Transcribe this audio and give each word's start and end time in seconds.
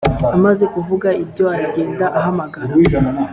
amaze 0.35 0.63
kuvuga 0.73 1.09
ibyo 1.23 1.45
aragenda 1.53 2.05
ahamagara 2.19 2.71